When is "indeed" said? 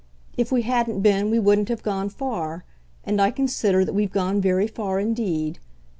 4.99-5.59